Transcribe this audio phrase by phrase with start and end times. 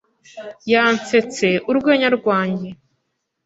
[0.71, 2.69] Yansetse urwenya rwanjye.